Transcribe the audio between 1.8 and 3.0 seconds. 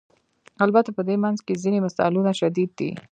مثالونه شدید دي.